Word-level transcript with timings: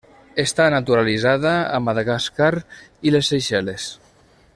Està 0.43 0.63
naturalitzada 0.73 1.51
a 1.75 1.81
Madagascar 1.89 2.51
i 3.11 3.15
les 3.17 3.31
Seychelles. 3.35 3.87